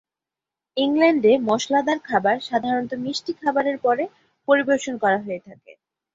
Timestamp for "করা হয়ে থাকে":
5.03-5.71